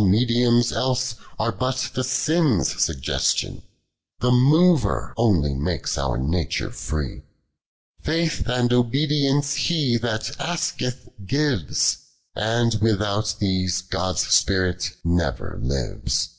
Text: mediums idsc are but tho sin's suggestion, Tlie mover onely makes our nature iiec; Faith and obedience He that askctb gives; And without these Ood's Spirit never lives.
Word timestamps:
mediums 0.00 0.72
idsc 0.72 1.14
are 1.38 1.52
but 1.52 1.90
tho 1.94 2.02
sin's 2.02 2.82
suggestion, 2.82 3.62
Tlie 4.20 4.36
mover 4.36 5.14
onely 5.16 5.54
makes 5.54 5.96
our 5.96 6.18
nature 6.18 6.70
iiec; 6.70 7.22
Faith 8.02 8.48
and 8.48 8.72
obedience 8.72 9.54
He 9.54 9.96
that 9.98 10.34
askctb 10.40 11.26
gives; 11.28 11.98
And 12.34 12.74
without 12.82 13.36
these 13.38 13.84
Ood's 13.94 14.26
Spirit 14.34 14.96
never 15.04 15.60
lives. 15.62 16.30